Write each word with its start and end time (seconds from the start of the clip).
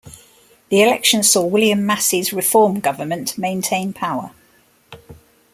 The 0.69 0.81
election 0.81 1.21
saw 1.21 1.45
William 1.45 1.85
Massey's 1.85 2.33
Reform 2.33 2.79
Government 2.79 3.37
maintain 3.37 3.93
power. 3.93 4.31